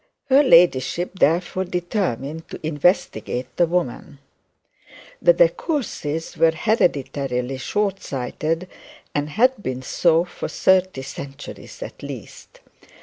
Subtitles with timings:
[0.31, 4.17] Her ladyship therefore determined to investigate the woman.
[5.21, 8.67] The De Courcys were hereditarily short sighted,
[9.13, 12.61] and had been so for thirty centuries at least.